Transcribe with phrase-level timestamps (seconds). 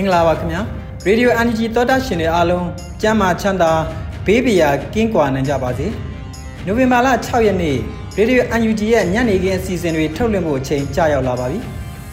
[0.00, 0.60] င်္ဂလာပါခင်ဗျာ
[1.06, 2.66] ရေဒီယို NG သောတာရှင်တွေအားလုံး
[3.02, 3.72] ကျမ်းမာချမ်းသာ
[4.26, 5.86] ဘေးပရာကင်းကွာနိုင်ကြပါစေ
[6.66, 7.76] နိုဝင်ဘာလ6ရက်နေ့
[8.16, 11.58] ရေဒီယို NUG ရဲ့ညနေခင်းအစီအစဉ်တွေထုတ်လွှင့်ဖို့အချိန်ကြာရောက်လာပါပြီ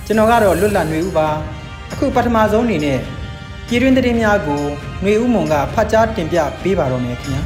[0.06, 1.28] ကျွန်တော်ကတော့လွတ်လပ်နေဦးပါ
[1.92, 3.00] အခုပထမဆုံးအနေနဲ့
[3.68, 4.62] ပြည်တွင်းသတင်းများကို
[5.02, 7.42] ຫນွေဦးမုံကဖတ်ကြားတင်ပြပေးပါတော့မယ်ခင်ဗျာ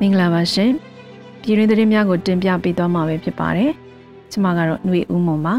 [0.00, 0.70] မင်္ဂလာပါရှင်
[1.42, 3.72] ပြည်တွင်းသတင်းများကိုတင်ပြပေးသွားမှာပဲဖြစ်ပါတယ်
[4.32, 5.54] ကျွန်မကတော့ຫນွေဦးမုံပါ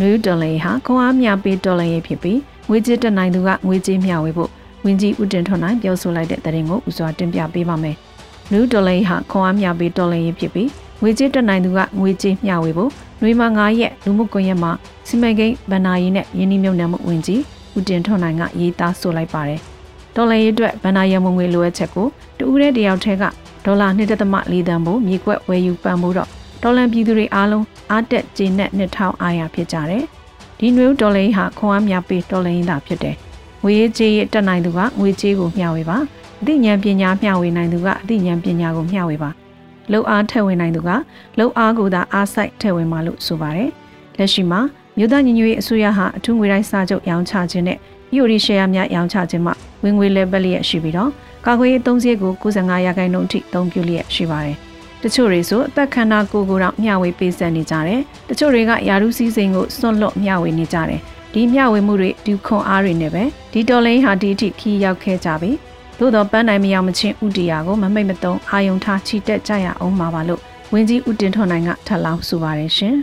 [0.00, 4.50] နယူးဒေါ်လာဟာခွန်အားမြပေးဒေါ်လာရေးဖြစ်ပြီးငွေကြေးတက်နိုင်သူကငွေကြေးမျှဝေဖို့
[4.84, 7.96] ဝင်းကြီးဦးတင်ထွန်းနိုင်ပြောဆိုလိုက်တဲ့သတင်းကိုဦးစွာတင်ပြပေးပါမယ်။
[8.52, 10.68] နယူးဒေါ်လာဟာခွန်အားမြပေးဒေါ်လာရေးဖြစ်ပြီး
[11.02, 12.90] ငွေကြေးတက်နိုင်သူကငွေကြေးမျှဝေဖို့
[13.22, 14.72] နွေမှာ9ရက်လူမှုကွန်ရက်မှာ
[15.08, 17.40] စီမံကိန်းဗဏ္ဍာရေးနဲ့ယင်းနှိမ့်မြုံနယ်မှုဝင်ကြီး
[17.76, 19.60] ဦးတင်ထွန်းနိုင်ကရေးသားဆိုလိုက်ပါတယ်။
[20.16, 22.06] ဒေါ်လာရေးအတွက်ဗဏ္ဍာရမငွေလိုအပ်ချက်ကို
[22.38, 23.24] တူဦးတဲ့တယောက်ထဲက
[23.64, 26.30] ဒေါ်လာ1.4သန်းဖို့မြေကွက်ဝယ်ယူပံ့ပိုးတော့
[26.62, 30.04] ဒေါ်လန်ပြည်သူတွေအားလုံးအားတက်ကျေနပ်နှစ်ထောင်အားရဖြစ်ကြတယ်။
[30.58, 33.16] ဒီနွေဦးဒေါ်လင်းဟာခွန်အားများပေးဒေါ်လင်းသာဖြစ်တယ်။
[33.62, 35.98] ငွေကြေးရတက်နိုင်သူကငွေကြေးကိုမျှဝေပါ။
[36.40, 39.30] အသိဉာဏ်ပညာမျှဝေနိုင်သူကအသိဉာဏ်ပညာကိုမျှဝေပါ။
[39.90, 40.90] လှုပ်အားထည့်ဝင်နိုင်သူက
[41.38, 43.70] လှုပ်အားကိုသာအားစိုက်ထည့်ဝင်ပါလို့ဆိုပါတယ်။
[44.18, 44.60] လက်ရှိမှာ
[44.96, 47.78] မြို့သားညီညွတ်ရေးအစိုးရဟာအထူးငွေတိုင်းစာချုပ်ရောင်းချခြင်းနဲ့
[48.12, 51.10] EOD share များရောင်းချခြင်းမှာဝင်ငွေ level လျက်ရှိပြီးတော့
[51.46, 54.65] ကာကွယ်ရေးသုံးစည်းကို95ရာခိုင်နှုန်းအထိအသုံးပြုလျက်ရှိပါတယ်။တ
[55.14, 61.00] ချို့တွေဆိုအသက်ခန္ဓာကိုယ်ကိုယ်တော့မျှဝေပေးဆက်နေကြတယ်တချို့တွေကယာရုစည်းစိမ်ကိုစွန့်လွတ်မျှဝေနေကြတယ်
[61.32, 63.22] ဒီမျှဝေမှုတွေဒီခွန်အားတွေနဲ့ပဲ
[63.52, 65.50] ဒီတော်လိန်ဟာဒီအထိခီးရောက်ခဲ့ကြပြီ
[65.98, 70.40] သို့တော့ပန်းနိုင်မရောက်မချင်းဥတီယာကိုမမိတ်မသုံးအာယုံထားချီတက်ကြရအောင်ပါပါလို့
[70.72, 72.94] ဝင်းကြီးဦးတင်ထွန်းနိုင်ကထပ်လောင်းဆိုပါတယ်ရှင်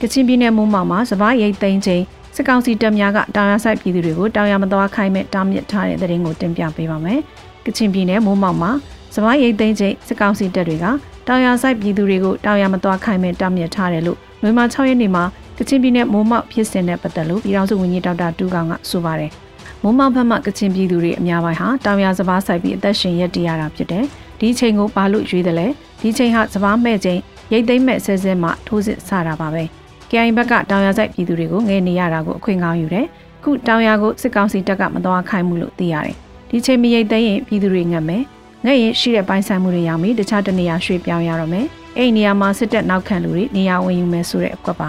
[0.00, 2.02] ကချင်ပြည်နယ်မုံမောင်မှာစပားရိတ်သိမ်းချိန်
[2.36, 7.20] စစ်ကောင်စီတပ်များကတောင်ရဆိုင်ပြည်သူတွေကိုတောင်ရမသွားခိုင်းမဲ့တားမြစ်ထားတဲ့တဲ့ရင်ကိုတင်ပြပေးပါမယ်။
[7.66, 8.70] ကချင်ပြည်နယ်မိုးမောက်မှာ
[9.14, 10.84] စပားရိတ်သိမ်းချိန်စစ်ကောင်စီတပ်တွေက
[11.28, 15.24] တောင်ရဆိုင်ပြည်သူတွေကိုတောင်ရမသွားခိုင်းမဲ့တားမြစ်ထားတယ်လို့နွေမာ6ရက်နေ့မှာ
[15.58, 19.30] ကချင်ပြည်နယ်မိုးမောက်ဖြစ်စဉ်နဲ့ပတ်သက်လို့ပြည်ထောင်စုဝန်ကြီးဒေါက်တာတူကောင်ကဆိုပါတယ်။
[19.82, 24.04] မိုးမောက်ဘက်မှကချင်ပြည်သူတွေအများပိုင်းဟာတောင်ရစပားဆိုင်ပြီးအသက်ရှင်ရက်တည်ရတာဖြစ်တယ်။
[24.40, 25.66] ဒီချိန်ကိုဘာလို့ရွေးတယ်လဲ။
[26.00, 27.20] ဒီချိန်ဟာစပားမဲ့ချိန်
[27.52, 29.62] ရိတ်သိမ်းမဲ့ဆဲဆဲမှထိုးစစ်ဆတာပါပဲ။
[30.10, 33.06] KI ဘက်ကတောင်ရဆိုင်ပြည်သူတွေကိုငဲနေရတာကိုအခွင့်ကောင်းယူတယ်။
[33.42, 36.16] ခုတောင်ရကိုစစ်ကောင်စီတပ်ကမတော်ခိုင်းမှုလို့သိရတယ်။
[36.50, 38.22] ဒီချိန်မရိတ်သိမ်းရင်ပြည်သူတွေငတ်မယ်
[38.66, 41.66] ငဲ့ရင်ရှိတဲ့ပိုင်းဆိုင်မှုတွေရောက်ပြီးတခြားတနေရာရွှေ့ပြောင်းရတော့မယ်
[41.96, 44.88] အဲ့ဒီနေရာမှာစစ်တပ်နောက်ခံလူတွေနေရာဝင်ယူမယ်ဆိုတဲ့အကွက်ပါ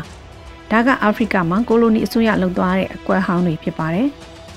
[0.72, 4.08] ဒါကအာဖရိကမှာကိုလိုနီအစိုးရလှုပ်သွားတဲ့အကွက်ဟောင်းတွေဖြစ်ပါတယ်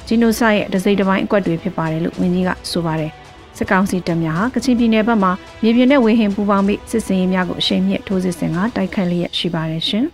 [0.06, 3.12] ဂျီနိုဆိုက်ရဲ့ဒစိတစ်ပိုင်းအကွက်တွေဖြစ်ပါတယ်လို့ဝန်ကြီးကဆိုပါတယ်
[3.56, 10.05] စစ်ကောင်စီတပ်များဟာကချင်ပြည်နယ်ဘက်မှာမြေပြင်နဲ့ဝေဟင်ပူးပေါင်းပြီးစစ်စင်ရေးများကိုအရှိန်မြင့်ထိုးစစ်ဆင်ကတိုက်ခိုက်လျက်ရှိပါတယ်ရှင်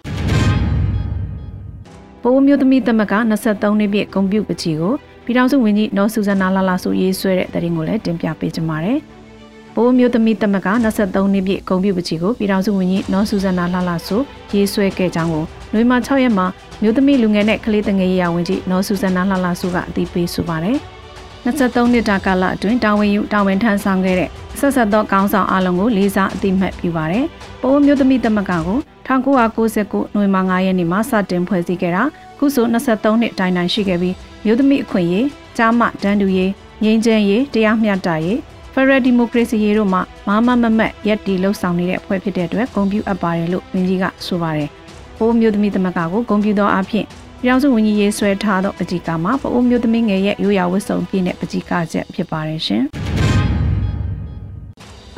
[2.22, 8.98] ပိုးမျိုးသမီးသမက်က23နှစ်ပြည့်ဂုံပြုတ်ပကြီးကို ပြည်ထောင်စုဝန်ကြီးနော်ဆူဇနာလာလာဆိုရေးဆွဲတဲ့တရင်ကိုလည်းတင်ပြပေးကြပါမယ်။
[9.74, 10.68] ဘိုးမျိုးသမီးတမက
[10.98, 14.20] 23နှစ်ပြည့်ဂုံပြူပချီကိုပြည်ထောင်စုဝန်ကြီးနော်ဆူဇနာလာလာဆို
[14.54, 16.46] ရေးဆွဲခဲ့ကြောင်းကိုနွေမာ6ရက်မှာ
[16.82, 20.76] မျိုးသမီးလူငယ်နဲ့ကလေးတငယ်ရေးရာဝန်ကြီးနော်ဆူဇနာလာလာဆိုကအသိပေးဆိုပါတယ်။
[21.44, 27.24] 23နှစ်တာကာလအတွင်းတာဝန်ယူတာဝန်ထမ်းဆောင်ခဲ့တဲ့ဆက်ဆက်သောကောင်းဆောင်အလုံးကိုလေးစားအသိမှတ်ပြုပါတယ်။
[27.62, 28.78] ပိုးမျိုးသမီးတမကကို
[29.08, 32.02] 1999နွေမာ9ရက်နေ့မှာစတင်ဖွဲ့စည်းခဲ့တာ
[32.38, 35.26] ခုဆို23နှစ်တိုင်တိုင်ရှိခဲ့ပြီး မြို့သမီးအခွင့်အရေး
[35.56, 36.50] ကြားမှဒန်းတူရေး
[36.82, 38.38] ငြိမ်းချမ်းရေးတရားမျှတရေး
[38.72, 44.68] ဖရယ်ဒီမိုကရေစီရေးတို့မှမမမမတ်ရက်တီလှုပ်ဆောင်နေတဲ့အဖွဲ့ဖြစ်တဲ့အတွက်ဂုဏ်ပြုအပ်ပါတယ်လို့ဝန်ကြီးကဆိုပါတယ်။
[45.18, 47.06] ပိုးမျိုးသမီးသမဂ္ဂကိုဂုဏ်ပြုသောအဖြစ်
[47.42, 52.82] ပြောင်စုဝန်ကြီးရေးဆွဲထားသောပကြီးကမှာပိုးမျိုးသမီးငယ်ရဲ့ရိုးရာဝတ်စုံပြည့်တဲ့ပကြီးကချက်ဖြစ်ပါတယ်ရှင်။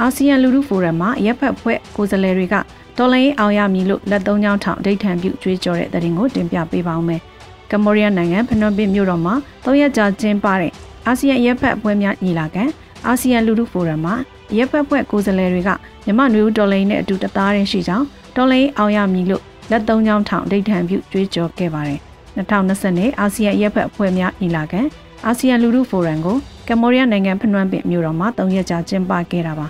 [0.00, 2.54] အာဆီယံလူထုဖိုရမ်မှာရပ်ဖက်ဖွဲ့ကိုယ်စားလှယ်တွေက
[2.98, 7.22] တော်လိုင်းအောင်ရမည်လို့လက်သုံးချောင်းထောင်ဒိတ်ထံပြုကြွေးကြော်တဲ့တဲ့ရင်ကိုတင်ပြပေးပါောင်းမယ်။
[7.70, 9.34] ကမ္ဘောဒီးယားနိုင်ငံဖနွမ်ပင်မြို့တော်မှာ
[9.64, 10.72] ၃ရက်ကြာကျင်းပတဲ့
[11.06, 12.64] အာဆီယံရပ်ဖက်ပွဲများညီလာခံ
[13.06, 14.14] အာဆီယံလူထုဖိုရမ်မှာ
[14.56, 15.70] ရက်ဖက်ဖွဲ့ကိုယ်စားလှယ်တွေက
[16.06, 22.00] မြမနွေဦးတော်လိုင်းနဲ့အတူတသားရရှိကြောင်းတော်လိုင်းအောင်ရမည်လို့လက်သုံးချောင်းထောင်ဒိဋ္ဌံပြုကြွေးကြော်ခဲ့ပါတယ်
[22.36, 24.80] 2020နှစ်အာဆီယံရက်ဖက်အဖွဲ့များညီလာခံ
[25.26, 26.36] အာဆီယံလူထုဖိုရမ်ကို
[26.68, 29.66] ကမ္ဘောဒီးယားနိုင်ငံဖနွမ်းပင်မြို့တော်မှာ၃ရက်ကြာကျင်းပခဲ့တာပါ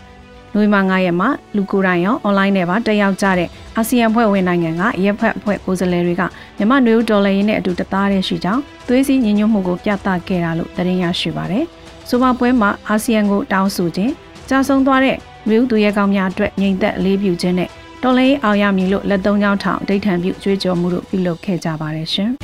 [0.57, 6.23] နိုဝင်ဘာ9ရက်မှာလူကိုယ်တိုင်ရောအွန်လိုင်းနဲ့ပါတက်ရောက်ကြတဲ့အာဆီယံဖွဲ့ဝင်နိုင်ငံကရက်ဖက်အဖွဲ့ကိုယ်စားလှယ်တွေက
[6.59, 11.65] မြမနွေဦးဒေါ်လာရင်းနဲ့အတူတသားရရှိကြောင်းသွေးစည်းညီညွတ်မှုကိုပြသခဲ့တာလို့သတင်းရရှိပါတယ်။
[12.09, 14.13] ဆိုပါပွဲမှာအာဆီယံကိုတောင်းဆိုခြင်း
[14.49, 15.17] ကြာဆုံးသွားတဲ့
[15.49, 17.71] မြို့သူရဲကောင်းများအတွက်ညီသက်အလေးပြုခြင်းနဲ့
[18.03, 22.31] တော်လိုင်းအောင်ရမည်လို့လက်သုံးချောင်းထောင်ဒိဋ္ဌံပြုကြွေးကြော်မှုတို့ပြုလုပ်ခဲ့ကြပါတယ်ရှင်။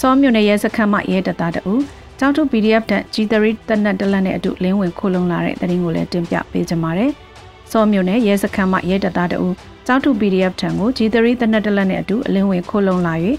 [0.00, 1.74] စောမြို့နယ်ရဲစခန်းမှရဲတပ်သားတအူ
[2.18, 3.34] ကျောင်းထု PDF တန် G3
[3.68, 7.10] တနက်တလက်နဲ့အတူလင်းဝင်ခိုးလုံလာတဲ့သတင်းကိုလည်းတင်ပြပေးကြပါမယ်။
[7.70, 9.48] စောမြို့နယ်ရဲစခန်းမှရဲတပ်သားတအူ
[9.86, 13.14] ကျောင်းထု PDF ထံကို G3 တနက်တလက်နဲ့အတူအလင်းဝင်ခိုးလုံလာ၍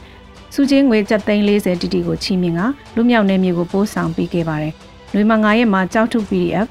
[0.54, 2.62] စုချင်းငွေကျပ်သိန်း40တီတီကိုချီးမြှင့်က
[2.96, 4.74] လူမြောက်နယ်မြေကိုပို့ဆောင်ပေးခဲ့ပါတယ်။
[5.14, 6.68] လွေမ9ရက်မှာကျောက်ထု PDF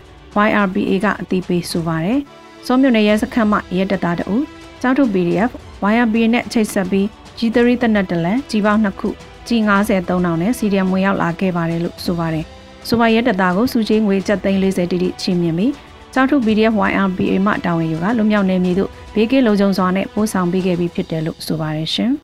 [0.47, 2.19] YRBA ကအတိပေးဆိုပါတယ်။
[2.67, 4.37] စောမြို့နယ်ရဲစခန်းမှရဲတပ်သားတအူ
[4.83, 5.51] ကျောက်ထု PDF
[5.93, 7.07] YRBA နဲ့ချိတ်ဆက်ပြီး
[7.39, 9.11] G3 တနက်တလက်ကြီးပေါင်းနှစ်ခု
[9.49, 12.45] ကြီး93တောင်နဲ့စီဒီယမ်ဝင်ရောက်လာခဲ့ပါတယ်လို့ဆိုပါတယ်။
[12.89, 15.73] ဆိုပါရဲတပ်သားကိုစုချင်းငွေကျပ်သိန်း40တိတိချီးမြှင့်ပြီး
[16.15, 22.11] ကျောက်ထု PDF YRBA မှတာဝန်ယူကလူမြောက်နယ်မြေတို့ဘေးကင်းလုံခြုံစွာနဲ့ပို့ဆောင်ပေးခဲ့ပြီးဖြစ်တယ်လို့ဆိုပါတယ်ရှင်။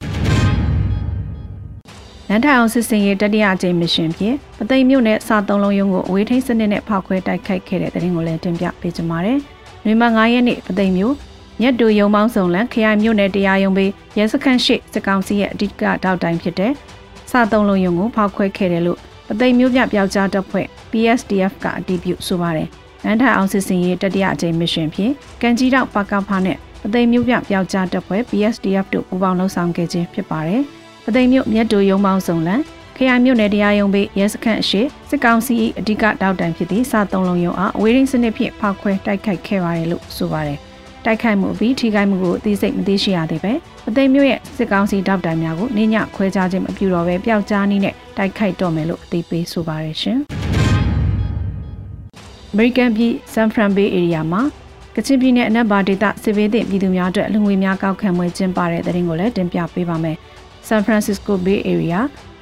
[2.29, 9.39] နန်းထိုင်အောင်စစ်စင်ရေးတတိယအကြိမ်မရှင်ဖြင့်ပသိမ်မြို့နယ်စာသုံးလုံးရုံးကိုအဝေးထိန်းစနစ်နဲ့ဖောက်ခွဲတိုက်ခိုက်ခဲ့တဲ့တဲ့ရင်ကိုလည်းတင်ပြပေးကြပါမယ်။
[9.85, 11.15] နှွေမ9ရက်နေ့ပသိမ်မြို့
[11.61, 16.73] မြတ်တူရုံမောင်းစုံလန်ခရိုင်မြို့နယ်တရားရုံးပေးရဲစခန်းရှိစစ်ကောင်စီရဲ့အဓိကတောက်တိုင်းဖြစ်တဲ့
[17.32, 18.99] စသုံးလုံးရုံကိုဖောက်ခွဲခဲ့တယ်လို့
[19.29, 22.69] ပသိမ်မျိုးပြပျောက်ကြားတပ်ဖွဲ့ PSDF ကအတည်ပြုဆိုပါတယ်။
[23.05, 25.12] နန်းထအောင်စစ်စင်ရေးတတိယအကြိမ်မရှင်ဖြင့်
[25.43, 30.62] ကန်ကြီးတောက်ပါကဖာနဲ့ပသိမ်မျိုးပြပျောက်ကြားတပ်ဖွဲ့ PSDF တို့ပူးပေါင်းလှုပ်ဆောင်ခဲ့ခြင်းဖြစ်ပါတယ်။
[31.05, 32.61] ပသိမ်မျိုးမြတ်တူရုံပေါင်းစုံလန်
[32.96, 40.61] ခရိုင်မြို့နယ်တရားရုံးပေးရဲစခန်းအရှိစစ်ကောင်စီ၏အဓိကတောက်တန်ဖြစ်သည့်စသုံးလုံးရုံအားအဝေးရင်းစနစ်ဖြင့်ဖောက်ခွဲတိုက်ခိုက်ခဲ့ပါတယ်လို့ဆိုပါတယ်။
[41.04, 43.52] တိုက်ခိုက်မှုအပြီးထိခိုက်မှုကိုအသေးစိတ်မသိရှိရသေးပဲ
[43.88, 50.19] အသိမျိုးရဲ့စစ်ကောင်စီတောက်တိုင်များကိုနေညခွဲခြားခြင်းမပြုတော့ပဲပျောက်ကြားနည်းနဲ့တိုက်ခိုက်တော့မယ်လို့အသေးပေးဆိုပါရရှင်။
[52.52, 54.43] American ပြည် San Fran Bay Area မှာ
[54.96, 60.16] ကချင်ပြည်နယ်အနက်ဘာဒေသစစ်ဘေးသင့်ပြည်သူများအတွက်လူငွေများကောက်ခံပွဲကျင်းပတဲ့တဲ့ရင်ကိုလည်းတင်ပြပေးပါမယ်။
[60.69, 62.00] San Francisco Bay Area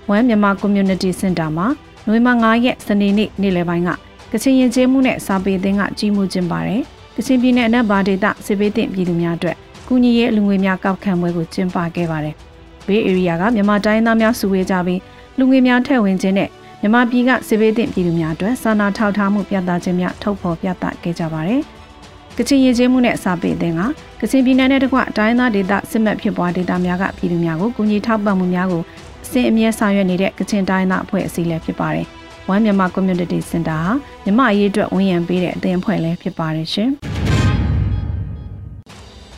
[0.09, 1.67] 1မြန်မာ Community Center မှာ
[2.07, 3.91] နိုဝင်ဘာ9ရက်စနေနေ့နေ့လယ်ပိုင်းက
[4.33, 6.83] ကချင်ရင်ကျေးမှုနဲ့စာပေအသင်းကကြီးမှုကျင်းပါတယ်။
[7.21, 9.57] ကချင်ပြည်နယ်အနက်ဘာဒေသစစ်ဘေးသင့်ပြည်သူများအတွက်
[9.89, 12.35] ကုညီရေးလူငွေများကောက်ခံပွဲကိုကျင်းပခဲ့ပါတယ်။
[12.87, 15.01] ဘေးဧရိယာကမြန်မာတိုင်းသားများစုဝေးကြပြီး
[15.39, 16.49] လူငွေများထည့်ဝင်ခြင်းနဲ့
[16.81, 21.61] မြန်မာပြည်ကစစ်ဘေးသင့်ပြည်သူများအတွက်စာနာထောက်ထားမှုပြသခြင်းများထုတ်ဖော်ပြသခဲ့ကြပါတယ်။
[22.37, 23.81] ကချင်ရည်ချင်းမှုနဲ့စာပေအသင်းက
[24.21, 28.83] ကချင်ပြည်နယ်နဲ့တကွတိုင်းသားဒေသစစ်မှတ်ဖြစ်ပွားဒေသများကပြည်သူများကိုကူညီထောက်ပံ့မှုများကို
[29.25, 32.09] အစဉ်အမြဲဆောင်ရွက်နေတဲ့ကချင်တိုင်းသားအဖွဲ့အစည်းလည်းဖြစ်ပါတယ်။
[32.53, 33.83] One Myanmar Community Center
[34.25, 36.91] ဟာမြမအရေးအတွက်ဝန်ရံပေးတဲ့အသင်းအဖွဲ့လည်းဖြစ်ပါတယ်ရှင်။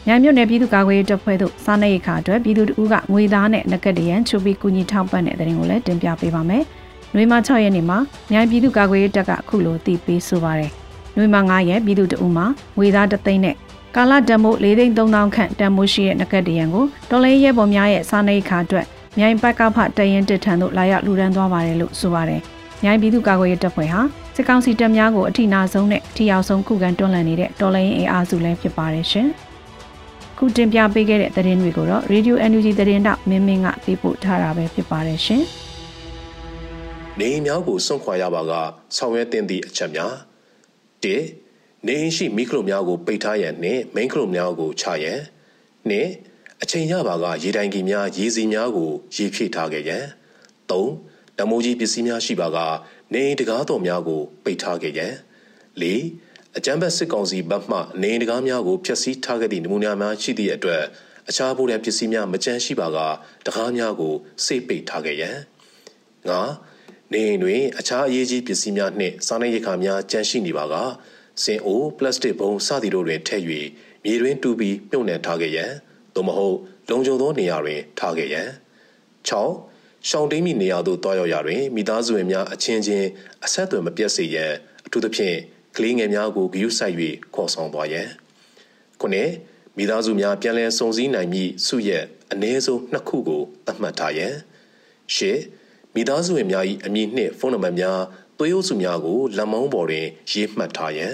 [0.06, 6.62] မြိုင်မြို့နယ်ပြည်သူ့ကာကွယ်ရေးတပ်ဖွဲ့တို့စားနပ်ရိက္ခာအတွက်ပြည်သူတို့ကငွေသားနဲ့ငကက်တရန်ချိုးပြီးကူညီထောက်ပံ့တဲ့တဲ့ရင်ကိုလည်းတင်ပြပေးပါမယ်။
[7.14, 7.98] နွေမ6ရက်နေ့မှာ
[8.30, 10.70] မြိုင်ပြည်သူ့ကာကွယ်ရေးတပ်ကအခုလိုတည်ပြီးဆိုပါရယ်။
[11.16, 12.46] နွေမ9ရက်ပြည်သူတို့မှာ
[12.78, 13.56] ငွေသားတသိန်းနဲ့
[13.96, 18.86] ကာလတန်မိုး၄သိန်း3000ခန့်တန်မိုးရှိတဲ့ငကက်တရန်ကိုတော်လေးရဲပေါ်များရဲ့စားနပ်ရိက္ခာအတွက်
[19.18, 22.42] မြိုင်ပတ်ကဖတရင်တစ်ထံသို့လာရောက်လူဒန်းသွားပါတယ်လို့ဆိုပါတယ်။
[22.84, 24.00] မြိုင်ပြည်သူ့ကာကွယ်ရေးတပ်ဖွဲ့ဟာ
[24.36, 29.28] စစ်ကောင်စီတပ်များကိုအထိနာဆုံးနဲ့အထီအောင်ဆုံးခုခံတွန်းလှန်နေတဲ့တော်လိုင်းအင်အားစုလည်းဖြစ်ပါတယ်ရှင်။
[30.38, 35.42] ခုတင်ပြပေးခဲ့တဲ့သတင်းတွေကိုတော့ Radio NUG သတင်းတောက်မင်းမင်းကပေးပို့ထားတာပဲဖြစ်ပါတယ်ရှင်။
[37.20, 38.52] နေများကိုစွန့်ခွာရပါက
[38.96, 40.12] ဆောင်ရွက်တင်သည့်အချက်များ
[41.04, 41.06] ၁
[41.86, 45.20] နေရှိမိခလုများကိုပိတ်ထားရန်နှင့်မိန်ခလုများကိုချရန်
[45.88, 46.10] နှင့်
[46.62, 50.04] အချိန်ရပါကရေတိုင်ကြီးများရေစီများကိုရေဖြည့်ထားခဲ့ရန်
[50.70, 50.72] ၃
[51.38, 52.58] တမိုးကြီးပစ္စည်းများရှိပါက
[53.14, 55.12] နေတကားတော်များကိုပိတ်ထားခဲ့ရန်
[55.82, 55.84] ၄
[56.56, 60.82] အကြမ်းဖက်စစ်ကောင်စီဘက်မှနေတကားများကိုဖျက်ဆီးထားခဲ့သည့်နမူနာများရှိသည့်အတွက်
[61.28, 62.98] အခြားဘူရန်ပစ္စည်းများမကျန်ရှိပါက
[63.46, 65.36] တကားများကိုစိတ်ပိတ်ထားခဲ့ရန်
[66.28, 66.40] ငါ
[67.12, 70.74] နေတွင်အခြားအရေးကြီးပစ္စည်းများနှင့်စားနပ်ရိက္ခာများကျန်ရှိနေပါက
[71.42, 73.44] စင်အိုပလတ်စတစ်ဘုံစသည်တို့တွင်ထည့်၍
[74.04, 75.70] မြေတွင်တူပြီးမြုပ်နှံထားခဲ့ရန်
[76.14, 76.56] သို့မဟုတ်
[76.90, 78.48] လုံခြုံသောနေရာတွင်ထားခဲ့ရန်
[79.28, 83.06] 6 ရှောင်းတိန်မီနေရာသို့တွားရောက်ရာတွင်မိသားစုဝင်များအချင်းချင်း
[83.44, 84.52] အဆက်အသွယ်မပြတ်စေရန်
[84.86, 85.36] အထူးသဖြင့်
[85.76, 86.94] ကလေးငယ်များကိုဂရုစိုက်၍
[87.34, 88.08] ခေါ်ဆောင်သွားရန်
[89.00, 89.30] ခုနှစ်
[89.76, 94.34] မိသားစုများပြန်လည်စုံစည်းနိုင်မည့်စုရက်အ ਨੇ ဆုံးနှစ်ခုကိုသတ်မှတ်ထားရန်
[95.14, 95.38] ရှစ်
[95.94, 98.00] မိသားစုဝင်များ၏အမည်နှင့်ဖုန်းနံပါတ်များ
[98.38, 101.12] သွေးအုပ်စုများကိုလက်မောင်းပေါ်တွင်ရေးမှတ်ထားရန်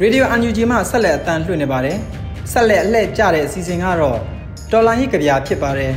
[0.00, 1.98] ရေဒီယိုအန်ယူဂျီမှဆက်လက်အတန်လွှင့်နေပါတယ်
[2.52, 4.18] ဆက်လက်အလှည့်ကြတဲ့အစီအစဉ်ကတော့
[4.72, 5.92] တော်လိုင်းရေးကြပြဖြစ်ပါတယ်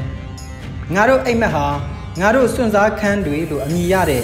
[0.95, 1.65] ငါတို့အိမ်မက်ဟာ
[2.21, 4.23] ငါတို့စွန့်စားခန်းတွေလို့အမည်ရတဲ့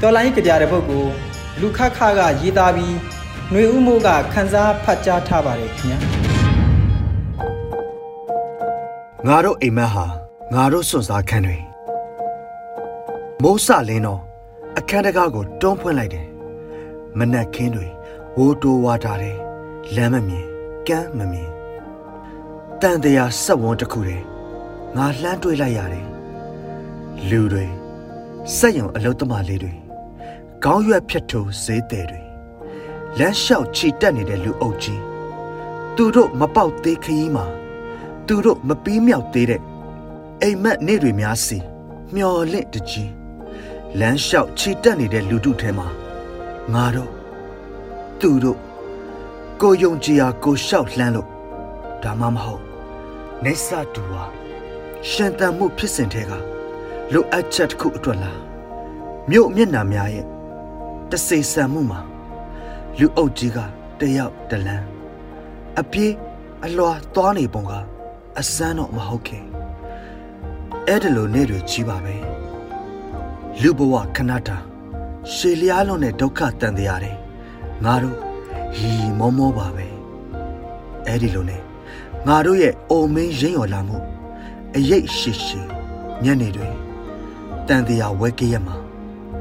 [0.00, 1.12] တော်လိုင်းရေးကြပြတဲ့ပုဂ္ဂိုလ်
[1.60, 2.94] လူခခကရေးသားပြီး
[3.50, 5.98] ຫນွေဥမိုးကခန်းစားဖတ်ကြားထားပါတယ်ခင်ဗျာ
[9.26, 10.06] ငါတို့အိမ်မက်ဟာ
[10.54, 11.58] ငါတို့စွန့်စားခန်းတွေ
[13.42, 14.20] မိုးစလင်းတော့
[14.78, 16.26] အခန်းတကားကိုတွန်းဖွင့်လိုက်တယ်
[17.18, 17.88] မနက်ခင်းတွေ
[18.38, 19.38] ဝိုးတိုးဝါထားတယ်
[19.94, 20.46] လမ်းမမြင်
[20.88, 21.50] ကမ်းမမြင်
[22.80, 24.24] တန်တရားဆက်ဝန်းတစ်ခုတည်း
[24.96, 26.06] ငါလှမ်းတွေးလိုက်ရတယ်
[27.28, 27.64] လူတွေ
[28.56, 29.72] စက်ရုံအလုတ်သမားလေးတွေ
[30.64, 32.22] ခေါင်းရွက်ဖြတ်ထိုးဈေးတယ်တွေ
[33.18, 35.02] လမ်းလျှောက်ခြိတက်နေတဲ့လူအုပ်ကြီး
[35.96, 37.46] သူတို့မပေါက်သေးခရီးမှာ
[38.26, 39.62] သူတို့မပြီးမြောက်သေးတဲ့
[40.42, 41.58] အိမ်မက်နေတွေများစီ
[42.14, 43.10] မျော်လင့်တကြီး
[43.98, 45.88] လမ်းလျှောက်ခြိတက်နေတဲ့လူတို့ထဲမှာ
[46.74, 47.13] ငါတို့
[48.20, 48.58] သူတို့
[49.60, 51.28] ကိုယုံကြည်ရာကိုလျှောက်လှမ်းလို့
[52.02, 52.62] ဒါမှမဟုတ်
[53.44, 54.24] နေဆာတူဟာ
[55.10, 56.32] ရှင်တန်မှုဖြစ်စဉ်ထဲက
[57.12, 58.40] လိုအပ်ချက်တစ်ခုအတွက်လား
[59.30, 60.26] မြို့မျက်နှာများရဲ့
[61.10, 62.00] တစေဆန်မှုမှာ
[62.98, 63.58] လူအုပ်ကြီးက
[64.00, 64.86] တယောက်တလန်း
[65.80, 66.12] အပြေး
[66.64, 67.72] အလွာသွားနေပုံက
[68.38, 69.44] အစမ်းတော့မဟုတ်ခင်
[70.88, 72.14] အဲ့ဒါလိုနေတွေကြီးပါပဲ
[73.60, 74.58] လူဘဝခဏတာ
[75.32, 77.16] ရှေလျားလုံးနဲ့ဒုက္ခတန်တရားတယ်
[77.84, 78.16] ငါတို့
[78.76, 79.86] ဟီမောမောပါပဲ
[81.06, 81.62] အဲ့ဒီလိုနဲ့
[82.28, 83.98] ငါတို့ရဲ့အိုမင်းရင်းရော်လာမှု
[84.76, 85.60] အရေးရှိရှိ
[86.24, 86.68] ညနေတွေ
[87.68, 88.76] တန်တရားဝဲကရမှာ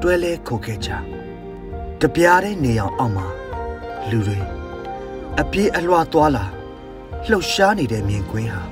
[0.01, 0.89] တွဲလဲခိုခဲ့ကြ
[2.01, 3.27] တပြားတဲ့နေအောင်အောက်မှာ
[4.09, 4.39] လူတွေ
[5.39, 6.45] အပြေးအလွှာသွားလာ
[7.29, 8.63] လှုပ်ရှားနေတဲ့မြင်ကွင်းဟာ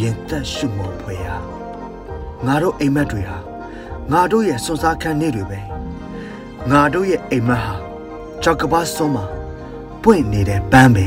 [0.00, 1.38] ရင်သက်ရှုမောဖွယ်ဟာ
[2.46, 3.38] ငါတို့အိမ်မက်တွေဟာ
[4.12, 5.60] ငါတို့ရဲ့စွန်စားခန်းနေတွေပဲ
[6.70, 7.74] ငါတို့ရဲ့အိမ်မက်ဟာ
[8.44, 9.24] ကြောက်ကပါဆုံးမှာ
[10.02, 11.06] ပွင့်နေတဲ့ပန်းပဲ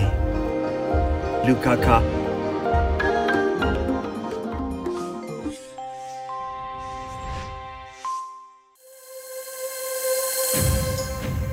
[1.45, 1.87] လူခခ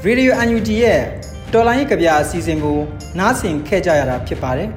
[0.05, 1.01] ရေဒီယို UNG ရဲ့
[1.53, 2.79] တော်လိုင်းရေးကြပြအစီအစဉ်ကို
[3.19, 4.71] နားဆင်ခဲ့ကြရတာဖြစ်ပါတယ်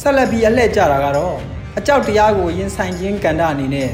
[0.00, 1.36] ဆက်လက်ပြီးအလှည့်ကြတာကတော့
[1.78, 3.90] အကြောက်တရားကိုရင်ဆိုင်ခြင်းကဏ္ဍအနေနဲ့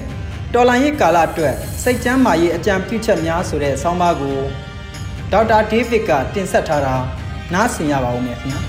[0.54, 4.38] တော်လိုင်းရေးကာလအတွက်စိတ်ကျမ်းမာရေးအကြံပြုချက်များဆိုတဲ့ဆောင်းပါးကို
[5.32, 6.94] ဒေါက်တာဒေးဗစ်ကတင်ဆက်ထားတာ
[7.54, 8.60] နားဆင်ရပါဦးမယ်ခင်ဗျာ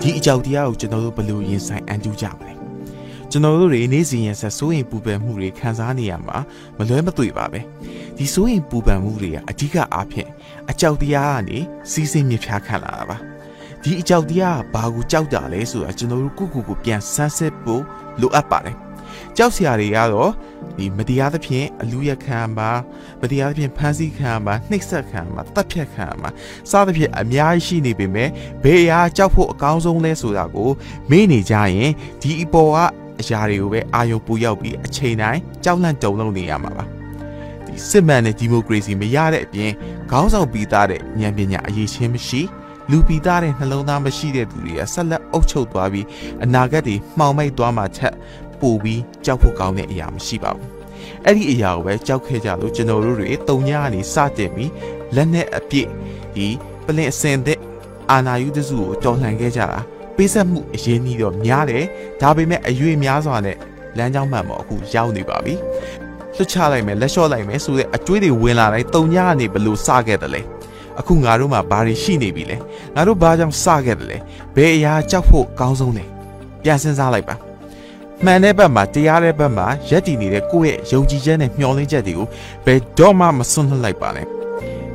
[0.00, 2.52] ဒီအကြောက်တရားကိုကျွန်တော်တို့ဘယ်လိုရင်ဆိုင်အန်တူးကြမလဲ
[3.30, 6.38] ကျွန်တော်တို့တွေနေ့စဉ်ရက်ဆက်စိုးရင်ပူပန်မှုတွေခံစားနေရမှာ
[6.78, 7.60] မလွဲမသွေပါပဲ
[8.16, 10.28] ဒီစိုးရင်ပူပန်မှုတွေကအဓိကအားဖြင့်
[10.70, 11.58] အကြောက်တရားကနေ
[11.90, 13.16] စီးစိမ်မြဖြားခံလာတာပါ
[13.82, 17.82] ဒီအကြောက်တရားကဘာကိုကြောက်တာလဲဆိုတာကျွန်တော်တို့ကိုကိုကိုပြန်ဆန်းစစ်ဖို့
[18.20, 18.83] လိုအပ်ပါတယ်
[19.36, 20.30] ကြောက်စရာတွေကတော့
[20.76, 22.70] ဒီမတရားသဖြင့်အလူရခံပါ
[23.20, 26.28] မတရားသဖြင့်ဖမ်းဆီးခံပါနှိပ်စက်ခံပါတပ်ဖြတ်ခံပါ
[26.70, 28.28] စသဖြင့်အများကြီးရှိနေပေမဲ့
[28.62, 30.70] ဘယ်အရာကြောက်ဖို့အကောင်းဆုံးလဲဆိုတာကို
[31.10, 32.78] မေ့နေကြရင်ဒီအပေါ်က
[33.20, 36.84] အရာတွေကိုပဲအာရုံပူရောက်ပြီးအချိန်တိုင်းကြောက်လန့်တုန်လှုပ်နေရမှာပါ
[37.66, 39.70] ဒီစစ်မှန်တဲ့ဒီမိုကရေစီမရတဲ့အပြင်
[40.10, 42.42] ခေါင်းဆောင်ပြီးသားတဲ့ဉာဏ်ပညာအရေးချင်းမရှိ
[42.90, 46.06] လူပီသားတဲ့နှလုံးသားမရှိတဲ့သူတွေကဆက်လက်အုပ်ချုပ်သွားပြီး
[46.44, 48.14] အနာဂတ်တွေမှောင်မိုက်သွားမှချက်
[48.60, 50.68] ပို့ပြီးကြောက်ဖို့ကောင်းတဲ့အရာမရှိပါဘူး
[51.24, 54.70] အဲ့ဒီအရာကိုပဲကြောက်ခဲ့ကြလို့ကျွန်တော်တို့တွေတုံညာကနေစတင်ပြီး
[55.14, 55.88] လက်နဲ့အပြည့်
[56.36, 56.48] ဒီ
[56.86, 57.58] ပလင်အစင်တဲ့
[58.10, 59.80] အာနာယုတစုကိုတော်လှန်ခဲ့ကြတာ
[60.16, 61.84] ပေးဆက်မှုအရေးကြီးတော့များတယ်
[62.20, 63.56] ဒါပေမဲ့အရွေများစွာနဲ့
[63.98, 65.54] လမ်းကြောင်းမှန်ပေါ်အခုရောက်နေပါပြီ
[66.36, 70.40] လွှတ်ချလိုက်မယ်လက်လျှော့လိုက်မယ်ဆိုတဲ့အကျွေးတွေဝင်လာတိုင်းတုံညာကနေဘလို့စခဲ့တယ်လဲ
[71.00, 72.56] အခုငါတို့မှာဘာတွေရှိနေပြီလဲ
[72.94, 74.18] ငါတို့ဘာကြောင့်စခဲ့တယ်လဲ
[74.56, 76.04] ဘယ်အရာကြောက်ဖို့အကောင်းဆုံးလဲ
[76.62, 77.34] ပြန်စဉ်းစားလိုက်ပါ
[78.24, 82.28] မှန်တဲ့ဘက်မှာတရားတဲ့ဘက်မှာရက်တည်နေတဲ့ကိုယ့်ရဲ့ယုံကြည်ချက်နဲ့မျှော်လင့်ချက်တွေကို
[82.64, 84.26] ဘယ်တော့မှမစွန့်လွှတ်လိုက်ပါနဲ့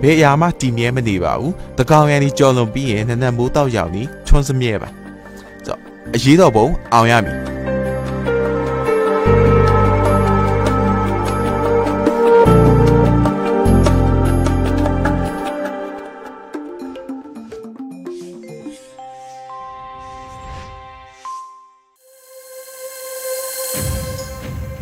[0.01, 4.89] ဘယ်အရာမှတည်မြဲမနေပါဘူးတကောင်ရန်ဒီကြော်လွန်ပြီးရင်နက်နက်မိုးတောက်ရောက်ပြီးထွန်းစမြဲပါ
[5.65, 5.77] ဆို
[6.15, 7.58] အရေးတော်ပုံအောင်ရမည်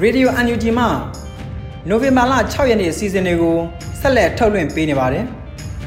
[0.08, 0.90] ရေဒီယို UNG မှာ
[1.90, 3.58] နိုဝင်ဘာလ6ရက်နေ့အစီအစဉ်တွေကို
[4.02, 5.26] ဆက်လက်ထုတ်လွှင့်ပေးနေပါတယ်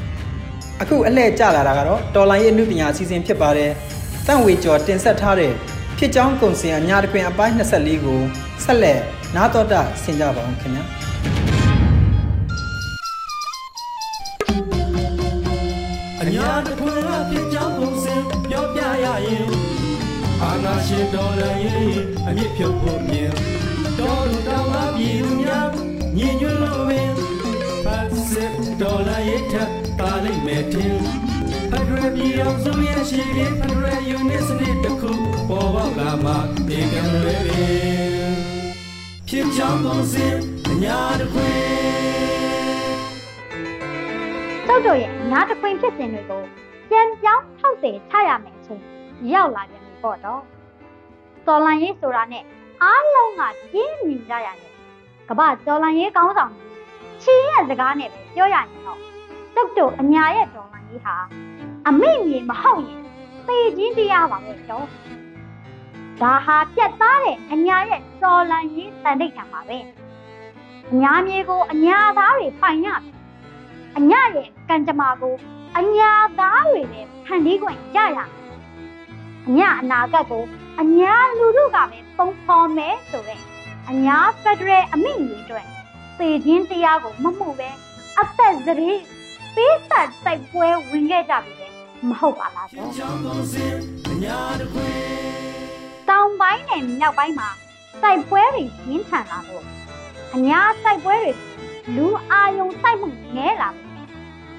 [0.81, 3.71] ။အခုအလှည့်ကျလာတာကတော့တော်လိုင်းရဲ့အမှုပညာအစီအစဉ်ဖြစ်ပါတယ်။
[4.27, 5.51] တန့်ဝေကျော်တင်ဆက်ထားတဲ့
[5.97, 8.19] ဖြစ်ကြောင်းကုံစင်အညာတခွင်အပိုင်း24ကို
[8.65, 8.99] ဆက်လက်
[9.35, 10.83] နားတော်တာဆင်ကြပါအောင်ခင်ဗျာ။
[16.21, 18.15] အညာတခွင်အဖြစ်ကြောင်းပုံစံ
[18.49, 19.45] ပြောပြရရင်
[20.41, 23.20] အာနာရှင်တော်လည်းအမြင့်ဖြုတ်ဖို့မြ
[32.45, 35.11] လို့ပင်ဖတ်စစ်တော်လည်းထပ်ပါလိမ့်မယ်ထင်ဖက်ဒရရပြည်တော်စုရဲ့ရှိပြီးဖက်ဒရယ်ယူနစ်စနစ်တစ်ခု
[35.49, 36.31] ပေါ်ပေါက်လာမှ
[36.67, 37.65] ဒီကံလွယ်ပြီ
[39.27, 40.35] ဖြစ်ချောင်းကုန်စင်
[40.69, 41.49] အညာတခွေ
[44.67, 46.41] ကျောက်တို့ရဲ့အများတခွင်ဖြစ်စဉ်တွေကို
[46.89, 48.81] ပြန်ပြောင်းထောက်တည်ချရမယ်အချိန်
[49.33, 50.41] ရောက်လာပြန်ပြီပေါ့တော့
[51.47, 52.43] တော်လန်ရေးဆိုတာနဲ့
[52.83, 54.71] အားလုံးကပြင်းမြင်ကြရတယ်
[55.29, 56.53] ကမ္ဘာတော်လန်ရေးကောင်းဆောင်
[57.21, 58.99] ချီရဲ့စကားနဲ့ပဲပြောရရင်တော့
[59.53, 61.15] ကျောက်တို့အညာရဲ့တော်လန်ရေးဟာ
[61.87, 63.01] အမိမြေမဟုတ်ရင်
[63.47, 64.87] သေခြင်းတရားပါပဲတော့
[66.21, 69.77] ဒါဟာပြတ်သားတဲ့အညာရဲ့တော်လန်ရေးတန်တိတ်ခံပါပဲ
[70.91, 73.11] အညာမြေကိုအညာသားတွေပိုင်ရပြီ
[73.97, 75.35] အညရဲ့ကံကြမ္မာကို
[75.77, 78.29] အညာသားတွေနဲ့ဖန်တီးခွင့်ရရမယ်။
[79.47, 80.43] အညအနာဂတ်ကို
[80.81, 83.41] အညာလူထုကပဲပုံဖော်မယ်ဆိုတဲ့
[83.89, 85.67] အညာဖက်ဒရယ်အမိမြေအတွက်
[86.19, 87.69] သေခြင်းတရားကိုမမှုပဲ
[88.19, 88.91] အသက်စရေ
[89.55, 91.60] ပေးဆက်တိုက်ပွဲဝင်ခဲ့ကြပြီလေ
[92.09, 93.75] မဟုတ်ပါလားတော့ချောင်းကုန်စင်
[94.09, 94.89] အညာတခွေ
[96.09, 97.49] တောင်ပိုင်းနဲ့မြောက်ပိုင်းမှာ
[98.03, 99.65] တိုက်ပွဲတွေရင်းထန်လာလို့
[100.35, 101.31] အညာတိုက်ပွဲတွေ
[101.95, 104.03] လူအာယုံစိုက်မှုနည်းလာပြီ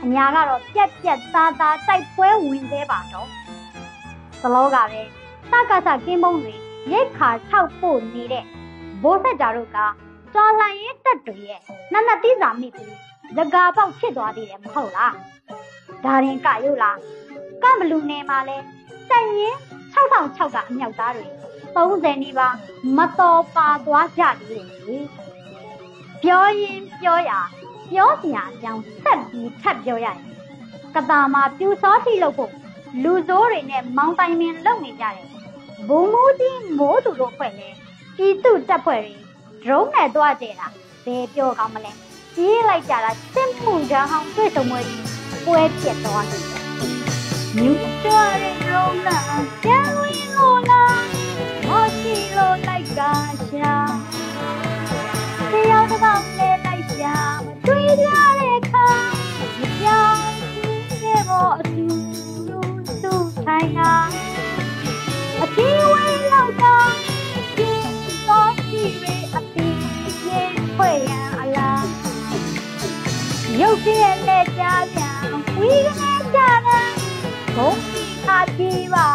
[0.04, 3.28] အညာကတော့ပြက်ပြက်သားသားတိုက်ပွဲဝင်သေးပါတော့
[4.42, 5.00] သလောကပဲ
[5.50, 6.54] စကားစကင်းမုံတွေ
[6.92, 8.44] ရိတ်ခါထောက်ဖို့နေတဲ့
[9.02, 9.78] ဘိုးဆက်ကြတို့က
[10.34, 11.60] တော်လှန်ရေးတက်တွေရဲ့
[11.92, 12.94] နတ်နတ်တိစာမိပြီး
[13.36, 15.14] ဇကာပေါက်ဖြစ်သွားသေးတယ်မဟုတ်လား
[16.04, 16.98] ဒါရင်ကရုပ်လား
[17.62, 18.56] ကမလူနေမှာလဲ
[19.08, 19.56] စက်ရင်
[19.94, 21.26] 6006ကအမြောက်သားတွေ
[21.74, 22.54] 30နီးပါး
[22.96, 24.98] မတော်ပါသွားကြတယ်လေ
[26.22, 27.32] ပြောရင်ပြောရ
[27.90, 30.18] ပြောစရာအကြောင်းဆက်ပြီးထပ်ပြောရရင်
[30.94, 32.52] ကတာမှာပြူစောတိလုပ်ဖို့
[33.02, 35.26] လူစိုးတွေနဲ့မောင်တိုင်ပင်လုပ်နေကြတယ်
[35.88, 37.68] ဘုံမိုးကြီးမိုးသူတို့ဖွဲ့လဲ
[38.16, 39.14] ပြည်သူတပ်ဖွဲ့တွေ
[39.62, 40.66] ဒရုန်းနဲ့တွားကြတာ
[41.04, 41.92] ဘယ်ပြောကောင်းမလဲ
[42.36, 45.04] ကြီးလိုက်ကြတာစစ်မှုထမ်းဟောင်းတွေ့ဆုံပွဲကြီး
[45.46, 46.42] ပွဲပြက်သွားတယ်
[47.56, 47.70] မြူ
[48.04, 49.08] တော်ရဲ့ဒရုန်းက
[49.62, 51.02] ပြန်ဝင်လို့လား
[51.68, 53.00] မရှိလို့လိုက်က
[53.48, 53.74] ရှာ
[55.50, 58.08] တယောက်တစ်ပေါက်နဲ့လိုက်ရှာမတွေ့ကြ
[58.40, 58.88] တဲ့အခါ
[59.60, 60.22] မပြောင်း
[61.02, 61.86] သေးဘောအတူ
[62.48, 62.58] တူ
[63.02, 63.92] သူထိုင်တာ
[65.42, 66.76] အပြေးဝဲလောက်တာ
[67.56, 67.70] ဒီ
[68.28, 69.82] သောရှိရအပီး
[70.28, 71.86] ရဲ့ခွေရန်အလား
[73.60, 75.24] ရုပ်ပြည့်နဲ့ကြားပြန်
[75.58, 77.01] ဝီကနေကြတ
[77.52, 77.72] ယ်ဘုံ
[78.24, 79.08] ခါကြည့်ပါ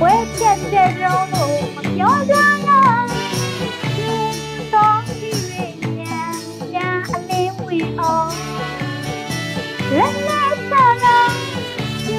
[0.00, 1.34] ဝဲချက်တဲ့တော့မ
[1.96, 2.34] ပြောကြ
[2.68, 3.04] လား
[3.96, 4.12] ဒီ
[4.72, 6.34] သောရှိရပြန်
[6.72, 8.32] ပြန်အလေးဝင်အောင်
[9.96, 11.18] လက်လက်ဆာနာ
[12.06, 12.18] ဒီ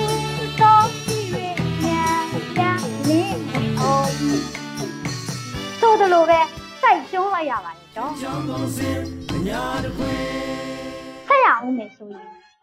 [0.59, 1.35] သောရှိရ
[1.79, 2.23] ပြန်
[2.55, 4.11] ပြန်လေးဝင်အောင်
[5.79, 6.25] ဆိုသလို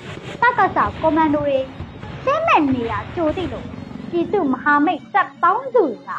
[0.41, 1.59] တက္ကသကွန်မန်ဒိုတွေ
[2.23, 3.65] ဆင်းမဲ့နေရကြိုသိလို့
[4.11, 6.11] ပြည်သူမဟာမိတ်တပ်ပေါင်းစုတွေက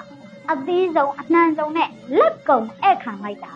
[0.50, 3.52] အသီးဆုံးအနှံဆုံးနဲ့လက်ကုံဧည့်ခံလိုက်တာ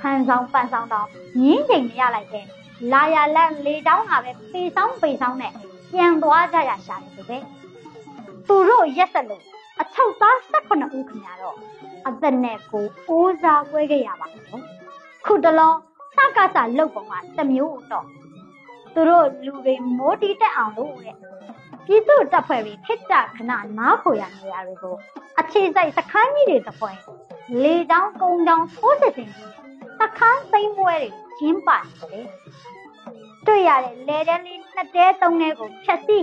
[0.00, 1.08] ဖန်ဆောင်ပန်ဆောင်တော့
[1.40, 2.46] ငင်းချိန်မရလိုက်တဲ့
[2.92, 5.52] လာရလက်လေချောင်းကပဲပေဆောင်ပေဆောင်နဲ့
[5.94, 7.38] ပြန်သွားကြရရှာတယ်ဆိုပဲ
[8.48, 9.44] သူတို့ရက်ဆက်လို့
[9.80, 11.56] အချောက်သား18ဦးခင်ဗျာတော့
[12.08, 14.62] အသက်နဲ့ကိုအိုးစားပွဲခဲ့ရပါတော့
[15.24, 15.72] ခုတလော
[16.16, 18.06] စကားစာလုတ်ပုံကတစ်မျိုးတော့
[18.94, 21.16] သူတို့လူတွေမိုးတီးတက်အောင်လို့တဲ့
[21.86, 24.96] ပြည်သူတပ်ဖွဲ့တွေခစ်ကြခဏနားဖို့ရနေရတွေကို
[25.40, 26.98] အခြေစိုက်စခန်းကြီးတွေသဖွယ်
[27.62, 29.52] လေချောင်းကုန်းချောင်းထိုးစစ်ဆင်ပြီး
[30.00, 32.26] စခန်းသိမ်းပွဲတွေကျင်းပနေတယ်
[33.46, 36.18] တွေ့ရတဲ့လေတဲလေးနှစ်တဲသုံးတဲကိုဖြတ်စီ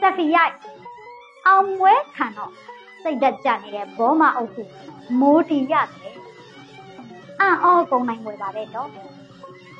[0.00, 0.54] တက်ဖီရိုက်
[1.46, 2.52] အောင်မွဲခံတော့
[3.02, 4.62] စိတ်သက်ကြနေတဲ့ဘောမအုပ်စု
[5.20, 6.16] မိုးတီရတယ်
[7.40, 8.88] အံ့ဩကုန်နိုင်ွယ်ပါတဲ့တော့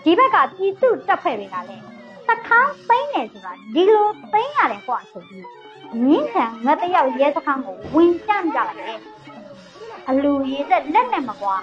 [0.05, 1.85] ဒီဘက်ကပြည်သူတပ်ဖွဲ့တွေကလည်း
[2.29, 5.46] သခန်းသိမ်းနေဆိုတာဒီလိုသိမ်းရတယ်ကွာဆိုပြီး
[6.05, 9.01] ငင်းခံငါတယောက်ရဲစခန်းကိုဝင်ကြမ်းကြလိုက်တယ်
[10.09, 11.55] အလူရည်သက်လက်နဲ့မကွာ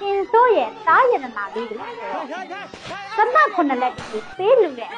[0.00, 2.26] ကျင်စိုးရဲ့တားရတနာလေးတွေဆိုတော့
[3.16, 4.90] သမတ်ခုနှစ်လက်ကိုပေးလူတဲ့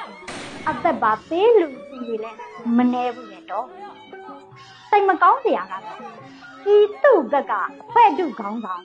[0.69, 2.39] အသက်ပါပေးလူသူတွေလည်း
[2.77, 3.67] မနှဲဘူးလေတော့
[4.91, 5.85] စိတ်မကောင်းစရာကတော့
[6.65, 8.83] ဒီသူ့ဘက်ကအဖွဲ့တုခေါင်းဆောင်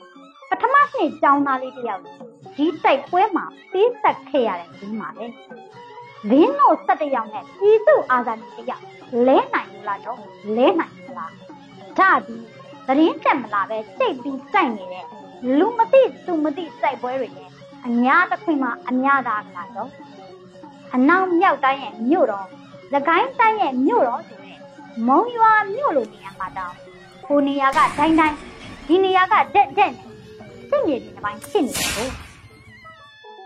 [0.50, 2.02] ပထမနှစ်ကျောင်းသားလေးတယောက်
[2.56, 5.26] ဒီတိုက်ပွဲမှာပေးဆက်ခဲ့ရတဲ့ဒီမှာလေ
[6.30, 8.84] လင်းတို့၁၁ယောက်နဲ့ပြည်သူအာဇာနည်တယောက်
[9.26, 10.18] လဲနိုင်ဘူးလားတော့
[10.56, 11.32] လဲနိုင်ဘူးလား
[11.98, 12.44] ဒါပြီး
[12.86, 15.04] သတင်းတက်မလာပဲစိတ်ပြီးစိုက်နေတဲ့
[15.58, 17.50] လူမသိသူမသိစိုက်ပွဲတွေနဲ့
[17.86, 19.90] အညာတစ်ခွင်မှာအများသားလာတော့
[20.94, 22.46] အနောက်မြောက်တိုင်းရဲ့မြို့တော်
[22.92, 24.58] သကိုင်းတိုင်းရဲ့မြို့တော်ဆိုတဲ့
[25.08, 26.74] မုံရွာမြို့လိုနေရာမှာတောင်
[27.26, 28.36] ဟိုနေရာကဒိုင်းဒိုင်း
[28.86, 29.90] ဒီနေရာကတက်တက်နဲ့
[30.70, 32.08] စစ်မြေပြင်တစ်ပိုင်းဖြစ်နေတယ်ကို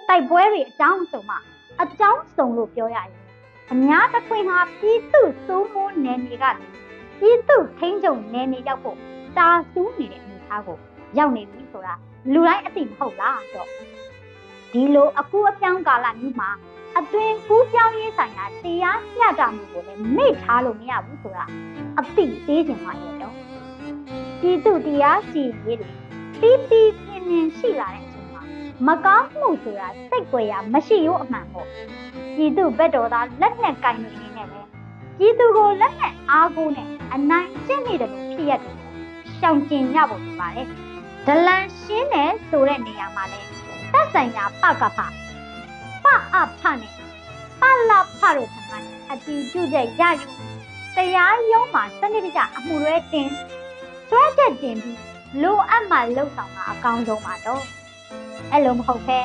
[0.08, 1.36] တိုက်ပွဲတွေအကြောင်းစုံမှ
[1.82, 3.10] အကြောင်းစုံလို့ပြောရရင်
[3.72, 6.66] အများတစ်ခွင်ဟာပြည်သူစိုးမိုးနယ်မြေကနေ
[7.20, 8.98] ပြည်သူထိန်းချုပ်နယ်မြေရောက်ဖို့
[9.36, 10.78] တာစူးနေတဲ့အနေအထားကို
[11.18, 11.94] ရောက်နေပြီဆိုတာ
[12.32, 13.68] လူတိုင်းအသိမဟုတ်လားတော့
[14.72, 16.50] ဒီလိုအကူအပြောင်းကာလမျိုးမှာ
[16.98, 21.44] အတွင်ကူးပြောင်းရေးဆိုင်ရာတရားမျှတမှုကိုလည်းမေ့ထားလို့မရဘူးဆိုတာ
[21.98, 23.34] အသိသေးခြင်းပါရဲ့တော့
[24.40, 25.88] ပြည်သူတရားစီရေးတွေ
[26.40, 28.42] ပြီးပြီးပြင်းပြင်းရှိလာတဲ့အချိန်မှာ
[28.86, 31.68] မကောင်းမှုဆိုတာစိတ်ကြွယ်ရမရှိရောအမှန်ပေါ့
[32.36, 34.60] ပြည်သူဘက်တော်သားလက်နဲ့ကင်နေနေနဲ့ပဲ
[35.18, 38.76] ပြည်သူကိုလက်နဲ့အားကိုးနဲ့အနိုင်ကျင့်နေတယ်လို့ဖြစ်ရတယ်
[39.38, 40.68] ရှောင်ကျင်ရဖို့ဖြစ်ပါတယ်
[41.26, 43.40] ဒလန်ရှင်းတယ်ဆိုတဲ့နေရာမှာလဲ
[43.92, 44.98] သက်ဆိုင်ရာပကဖ
[46.04, 46.92] ပအဖနဲ့
[47.60, 48.72] ပလဖတို့ထံက
[49.10, 50.28] အတီးကျချက်ရယူ
[50.96, 53.28] တရားရုံးမှာစနစ်တကျအမှုရဲတင်
[54.08, 54.98] စွဲချက်တင်ပြီး
[55.42, 57.62] လိုအပ်မှလှုပ်ဆောင်တာအကောင်းဆုံးပါတော့
[58.52, 59.18] အဲ့လိုမဟုတ်ဘဲ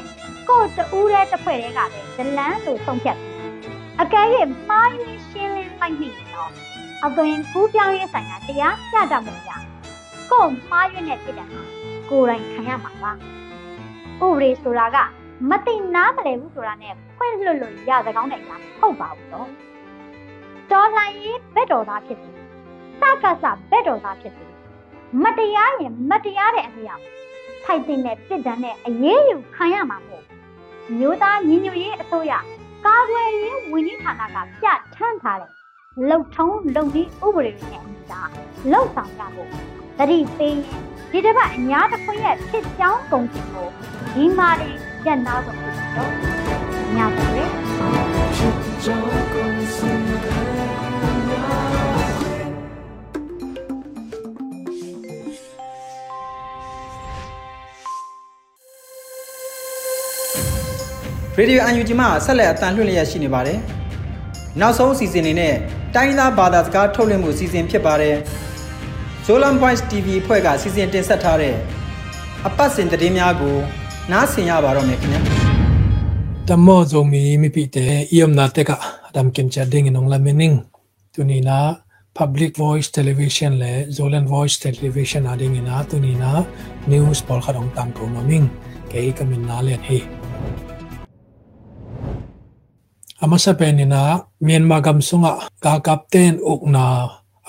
[0.49, 3.33] ကို့တူးတဲ့တစ်ဖွဲ့တည်းကပဲဇလန်းလို့ဆုံးဖြတ်ပြီး
[4.01, 4.27] အကယ်၍
[4.69, 6.51] မှားယွင်းရှင်းလင်းလိုက်မိရင်တော့
[7.05, 9.51] အသွင်ကူးပြောင်းရေးဆိုင်ရာတရားပြတတ်မှုရ
[10.31, 11.61] ကို့မှားယွင်းတဲ့ဖြစ်တဲ့ဟာ
[12.13, 13.15] ကိုယ်တိုင်ခံရမှာပါဥ
[14.19, 14.97] ပဒေဆိုတာက
[15.49, 19.49] မသိနားမလည်ဘူးဆိုတာနဲ့ခွင့်လွတ်လို့ရသကောင်းတဲ့အရာဟုတ်ပါဘူးတော့
[20.71, 22.31] တော်လှန်ရေးဘက်တော်သားဖြစ်စီ
[22.99, 24.45] စကစဘက်တော်သားဖြစ်စီ
[25.23, 27.03] မတရားရင်မတရားတဲ့အလျောက်
[27.63, 30.23] ထိုက်တဲ့နဲ့ပြစ်ဒဏ်နဲ့အရေးယူခံရမှာမို့
[30.97, 32.33] မျိုးသားညီညွတ်ရေးအစိုးရ
[32.85, 35.51] ကာကွယ်ရေးဝန်ကြီးဌာနကပြဋ္ဌာန်းထားတဲ့
[36.09, 38.21] လုံထုံးလုံနည်းဥပဒေတွေနဲ့အညီသာ
[38.71, 39.49] လှုပ်ဆောင်ကြဖို့
[39.97, 40.57] တတိပေး
[41.15, 43.67] ဒီတစ်ပတ်အများတစ်ခွင့်ရဲ့ဖြစ်ကြောင်းကုန်စည်ကို
[44.15, 44.71] ဒီမာတွေ
[45.05, 45.57] ရက်နာဖို့
[45.95, 46.11] တော့
[46.95, 47.45] ညပါလေ
[48.35, 49.97] ဖြစ်ကြောင်းကုန်စည်
[61.35, 63.59] ရေဒီယိုအန်ယူဂျီမှဆက်လက်အတန်လွှင့်လျက်ရှိနေပါတယ်။
[64.59, 65.53] နောက်ဆုံးအစီအစဉ်တွေနဲ့
[65.95, 68.15] တိုင်းသားဘာသာစကားထုတ်လွှင့်မှုအစီအစဉ်ဖြစ်ပါတယ်။
[69.26, 71.54] Zolan Voice TV ဖွဲ့ကစီစဉ်တင်ဆက်ထားတဲ့
[72.46, 73.56] အပတ်စဉ်သတင်းများကို
[74.12, 75.20] နားဆင်ရပါတော့မယ်ခင်ဗျာ
[76.48, 78.70] တမောဇုံမီမိပိတေအီယမ်နာတေက
[79.08, 80.58] အဒမ်ကင်ချာဒင်းနုံလာမင်းနင်း
[81.12, 81.58] သူနီနာ
[82.18, 86.30] public voice television le zolan voice television ading ina tunina
[86.90, 88.46] news pol khadong tang ko maming
[88.90, 89.98] ke kamin na le he
[93.22, 94.02] amasa penina
[94.46, 95.32] myanmar gam sunga
[95.64, 96.86] ka captain ukna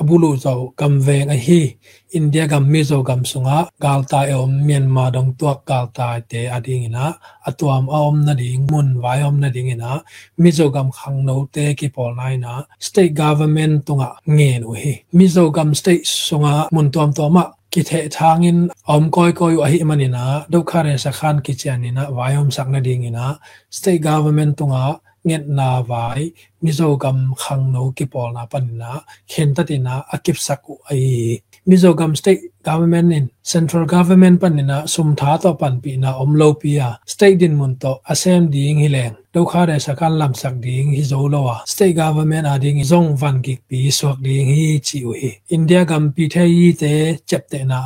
[0.00, 1.76] abulu zo kam veng a hi.
[2.12, 3.68] India gam mizo gam sunga.
[3.80, 7.14] Galta e om myanmar dong tuak galta te ading ina.
[7.46, 10.02] Atuam om na ding, mun vai om na ding ina.
[10.38, 15.04] Mizo gam khang no te ki pol nai na state government tunga nge no hi.
[15.14, 17.52] Mizo gam state sunga mun tuam to ma.
[17.70, 22.10] Ki the thangin om koi koi a hi manina dokha re sa khan ki chanina
[22.14, 23.38] vai om sak na ding ina.
[23.70, 26.32] State government tunga nget na vai
[26.62, 28.90] mizo gam khang no ki pol na panina
[29.30, 35.08] khen ta tina akip saku ai mizo gam state government in central government panina sum
[35.20, 38.78] tha to pan pi na om lo pi ya state din mun to asem ding
[38.82, 42.46] hi leng do kha de sakal lam sak ding hi zo lo wa state government
[42.52, 46.24] a ding zong van gi pi swak ding hi chi u hi india gam pi
[46.34, 46.92] the yi te
[47.28, 47.78] chep te na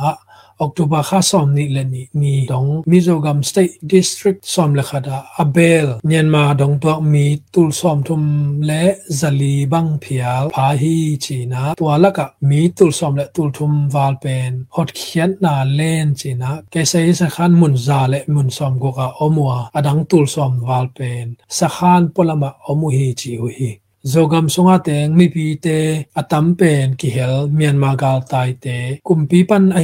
[0.65, 5.87] October kha som ni le ni ni dong Mizoram State District som le khada Abel
[6.07, 8.23] Myanmar dong to mi tul som thum
[8.69, 8.83] le
[9.19, 10.95] zali bang phial pha hi
[11.25, 16.07] china twala ka mi tul som le tul thum wal pen hot khian na len
[16.21, 20.25] china ke sai sa khan mun za le mun som go ka omwa adang tul
[20.35, 23.71] som wal pen sa khan polama omu hi chi hu hi
[24.11, 25.77] zogam sunga teng mi pi te
[26.19, 29.81] atam pen ki hel myanmar gal tai te kumpi pan a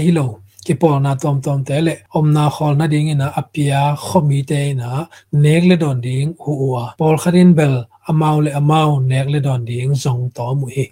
[0.66, 3.32] hi lo ki por na tom tom te le om na khol na ding ina
[3.38, 8.52] apia khomi te na nek le don ding hu wa por kharin bel amau le
[8.52, 10.88] amau nek le don ding zong to mu hi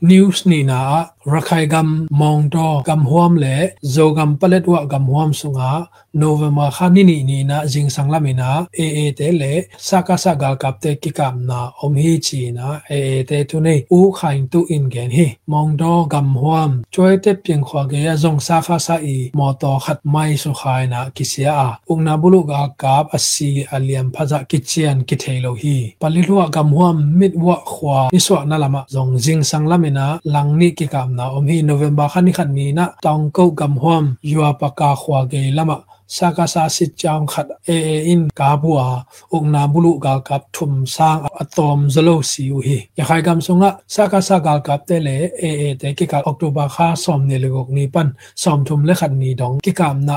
[0.00, 3.56] news ni na rakhai gam mong do gam huam le
[3.94, 8.32] zo gam palet wa gam huam sunga november khani ni ni na jing sangla mi
[8.32, 12.18] na a a te le saka sa gal kap te ki kam na om hi
[12.26, 15.92] chi na a a te tu nei u khain tu in gen hi mong do
[16.12, 19.72] gam huam choi te piang khwa ge ya zong sa kha sa i mo to
[19.84, 24.06] khat mai su khai na ki sia a ung na bulu ga kap asi aliam
[24.14, 28.80] phaja ki chian ki thailo hi palilwa gam huam mit wa khwa iswa na lama
[28.94, 32.48] zong jing sangla mi na lang ni ki kam na om hi november khani khat
[32.56, 35.76] ni na tong ko gam huam yua pa ka khwa ge lama
[36.18, 38.86] saka sa sit chang khat e e in ka bua
[39.34, 43.38] uk na bulu gal kap thum sang atom zalo si u hi ya khai gam
[43.46, 47.20] sunga saka sa gal kap te le e e te ki ka october kha som
[47.28, 48.08] ne le gok ni pan
[48.42, 50.16] som thum le khat ni dong ki kam na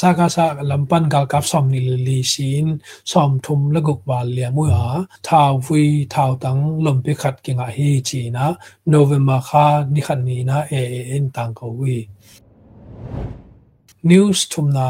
[0.00, 2.66] saka sa lampan gal kap som ni li sin
[3.12, 4.88] som thum le gok ba le mu ha
[5.26, 5.84] thao wi
[6.14, 8.44] thao tang lom pe khat ki nga hi chi na
[8.94, 11.98] november kha ni khat ni na e e in tang ko wi
[14.10, 14.88] news thumna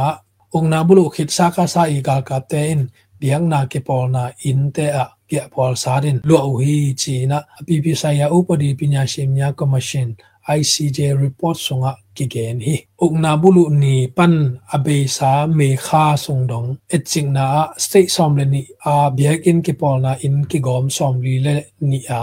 [0.57, 2.83] ongna bulu khit saka sa i gal kap te in
[3.21, 7.39] biang na ke pol na in te a pia pol sarin lo hi chi na
[7.67, 10.09] pi pi sa ya upadi pinya shim nya commission
[10.45, 16.69] ICJ report sunga kigen hi ukna bulu ni pan abe sa me kha sung dong
[16.95, 20.87] etching na state som le ni a biak in ki pol na in ki gom
[20.97, 22.01] som li le ni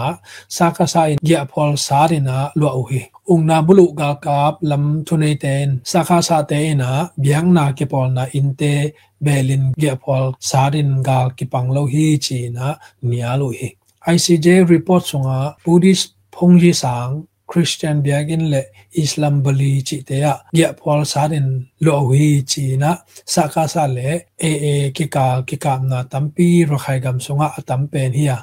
[0.56, 3.94] sa ka sa in ya pol sa de na lo u hi ung na bulu
[3.94, 6.90] ga kap lam thune ten sakha sa te na
[7.22, 8.74] biang na ke pol na inte
[9.22, 12.74] belin ge pol sarin ga ki panglo hi chi na
[13.10, 13.70] nia lo hi
[14.14, 17.12] ICJ report sunga Buddhist phongji sang
[17.46, 18.62] Christian biagin le
[18.94, 21.46] Islam bali chi te ya ya pol sa den
[21.84, 22.90] lo wi chi na
[23.24, 27.16] sa ka sa le e e ki ka ki ka na tampi ro khai gam
[27.24, 28.38] sunga atam pen hi ya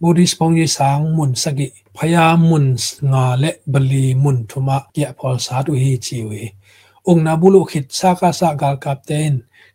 [0.00, 2.66] Buddhist pong yi sang mun sagi phaya mun
[3.10, 6.42] nga le bali mun thuma ya pol sa tu hi chi wi
[7.08, 9.34] ong na bulu khit sa ka sa gal kap ten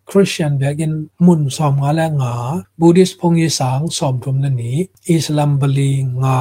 [0.09, 2.33] Christian begin mun som nga la nga
[2.79, 4.73] Buddhist pong yi sang som thum na ni
[5.17, 6.35] Islam bali nga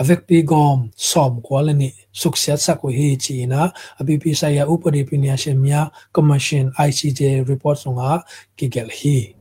[0.00, 1.99] avec pi gom som kwalani suksat
[2.65, 8.23] sa ko hi china abipi sa ya upadi pinya shemya commission ICJ report sunga
[8.57, 9.35] kigel hi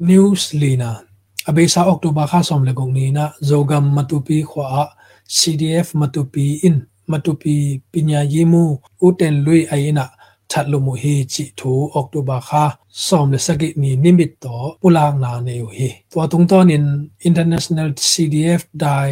[0.00, 1.02] news lina
[1.48, 4.92] abe sa october kha som le gong ni na zogam matupi khwa
[5.26, 10.06] CDF matupi in matupi pinya yimu uten lui aina
[10.52, 12.64] ชัดลมุฮีจิทูออกตุบาคา
[13.06, 14.44] สอมเลสกินีนิมิตโต
[14.80, 16.84] ปุลางนาเนวฮีตัวตรงตอนิน
[17.28, 19.10] International CDF Dai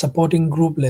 [0.00, 0.86] Supporting Group เล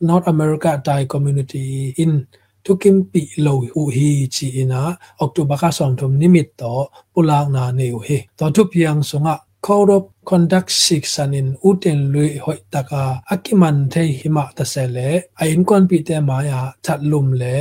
[0.00, 2.26] North America Thai community in
[2.64, 6.72] tukim pi lo hu hi chi ina October ka som thum nimit to
[7.14, 9.34] pulang na ne u he to thu piang songa
[9.66, 15.08] korop conduct six anin uten lui hoi taka akiman the hima ta sele
[15.42, 17.54] ain kon pi te ma ya chat lum le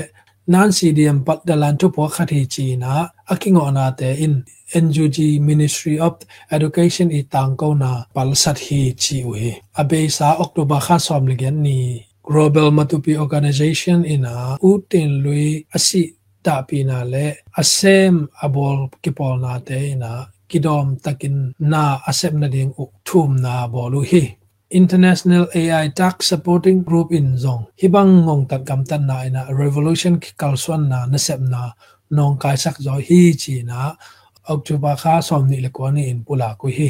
[0.51, 2.93] nan cdm pat dalan thu po khathi chi na
[3.33, 4.35] akingo na te in
[4.73, 6.17] NUG Ministry of
[6.51, 10.97] Education i tang ko na pal sat hi chi u he abe sa October kha
[10.97, 16.09] som le gen ni Global Matupi Organization ina utin lui asi
[16.41, 22.73] ta pi le asem abol kipol na te ina kidom takin na asem na ding
[22.81, 24.37] u thum na bolu hi.
[24.73, 27.69] International AI Tax Supporting Group in Zong.
[27.77, 31.77] Hibang ngong tat gam tan na ina revolution kalswan na nasep na
[32.09, 33.93] nong kai sak zo hi chi na
[34.49, 36.89] October kha som ni le ko ni in pula ku hi.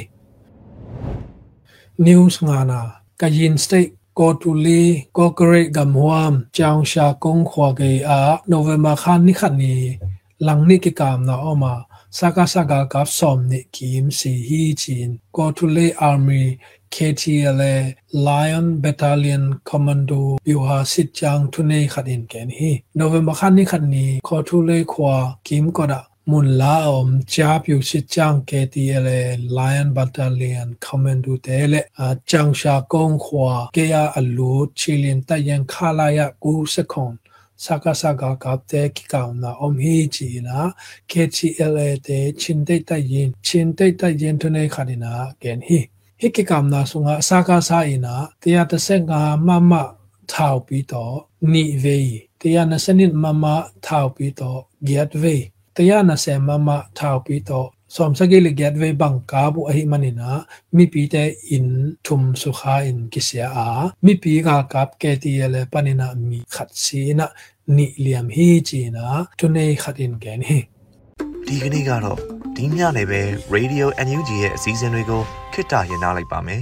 [2.00, 2.80] News nga na.
[3.16, 4.84] Kayin state ko tu li
[5.18, 8.22] ko kare gam huam chang sha kong khwa ge a
[8.54, 9.74] november khan ni khat ni
[10.46, 11.74] lang ni ki kam na oma
[12.20, 16.46] saka saka kap som ni kim si hi chin ko tu le army
[16.96, 17.76] KTLA
[18.14, 24.38] Lion Battalion Commando Yuha Sitjang Thune Khatin Ken hi November khan ni khat ni kho
[24.48, 29.94] thu le khwa kim ko da mun laom chapiu si chang ke ti ele lion
[29.94, 36.08] battalion commando tele a chang sha kong khwa ke ya alu chilin ta yan khala
[36.18, 37.14] ya ku se khon
[37.66, 40.72] saka saka kap te ki kaum na om hi chi na
[41.12, 45.12] ke chi ele te chin te ta yin chin te ta yin to ne khadina
[45.42, 45.80] ken hi
[46.22, 49.84] hi ki kaum na sunga saka sa ina 135 ma ma
[50.34, 51.18] ထောက်ပြီးတော့
[51.54, 52.08] ni vei
[52.42, 55.42] 120 ma ma ထောက်ပြီးတော့ get vei
[55.78, 57.62] 120 mama thau pi to
[57.96, 60.30] som sagil gateway bangka bu ahi manina
[60.76, 61.24] mi pi te
[61.56, 61.68] in
[62.06, 63.68] thum sukha in kisya a
[64.06, 67.26] mi pi ga kap ke ti le panina mi khat si na
[67.76, 69.04] ni liam hi chi na
[69.40, 70.58] tu nei khat in ke ni
[71.48, 72.18] ဒီကနေ့ကတော့
[72.56, 73.22] ဒီညနေပဲ
[73.56, 75.22] Radio NUG ရဲ့အစည်းအဝေးကို
[75.54, 76.62] ခਿੱတရရနိုင်ပါမယ်